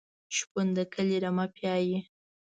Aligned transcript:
شپون 0.35 0.67
د 0.77 0.79
کلي 0.93 1.17
رمه 1.23 1.45
پیایي. 1.55 1.97